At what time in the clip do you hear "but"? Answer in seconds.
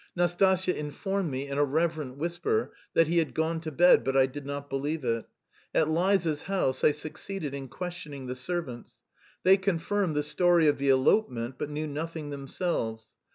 4.03-4.17, 11.59-11.69